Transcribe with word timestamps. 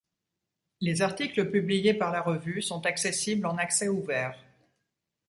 Les 0.79 1.03
articles 1.03 1.51
publiés 1.51 1.93
par 1.93 2.11
la 2.11 2.23
revue 2.23 2.63
sont 2.63 2.87
accessibles 2.87 3.45
en 3.45 3.59
accès 3.59 3.87
ouvert. 3.87 4.35